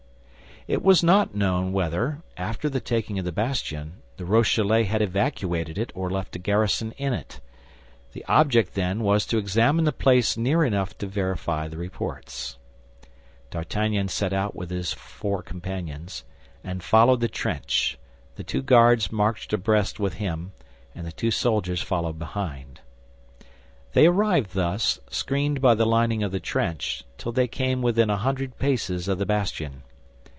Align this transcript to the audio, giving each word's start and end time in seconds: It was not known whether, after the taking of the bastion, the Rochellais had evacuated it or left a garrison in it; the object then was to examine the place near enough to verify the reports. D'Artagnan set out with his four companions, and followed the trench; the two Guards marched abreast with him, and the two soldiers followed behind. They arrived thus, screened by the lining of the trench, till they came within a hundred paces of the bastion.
It 0.67 0.83
was 0.83 1.01
not 1.01 1.33
known 1.33 1.73
whether, 1.73 2.21
after 2.37 2.69
the 2.69 2.79
taking 2.79 3.17
of 3.17 3.25
the 3.25 3.31
bastion, 3.31 4.03
the 4.17 4.25
Rochellais 4.25 4.83
had 4.83 5.01
evacuated 5.01 5.75
it 5.79 5.91
or 5.95 6.07
left 6.11 6.35
a 6.35 6.39
garrison 6.39 6.91
in 6.99 7.13
it; 7.13 7.39
the 8.13 8.23
object 8.25 8.75
then 8.75 8.99
was 8.99 9.25
to 9.25 9.39
examine 9.39 9.85
the 9.85 9.91
place 9.91 10.37
near 10.37 10.63
enough 10.63 10.95
to 10.99 11.07
verify 11.07 11.67
the 11.67 11.79
reports. 11.79 12.59
D'Artagnan 13.49 14.07
set 14.09 14.33
out 14.33 14.55
with 14.55 14.69
his 14.69 14.93
four 14.93 15.41
companions, 15.41 16.25
and 16.63 16.83
followed 16.83 17.21
the 17.21 17.27
trench; 17.27 17.97
the 18.35 18.43
two 18.43 18.61
Guards 18.61 19.11
marched 19.11 19.51
abreast 19.53 19.99
with 19.99 20.13
him, 20.13 20.51
and 20.93 21.07
the 21.07 21.11
two 21.11 21.31
soldiers 21.31 21.81
followed 21.81 22.19
behind. 22.19 22.81
They 23.93 24.05
arrived 24.05 24.53
thus, 24.53 24.99
screened 25.09 25.59
by 25.59 25.73
the 25.73 25.87
lining 25.87 26.21
of 26.21 26.31
the 26.31 26.39
trench, 26.39 27.03
till 27.17 27.31
they 27.31 27.47
came 27.47 27.81
within 27.81 28.11
a 28.11 28.17
hundred 28.17 28.59
paces 28.59 29.07
of 29.07 29.17
the 29.17 29.25
bastion. 29.25 29.81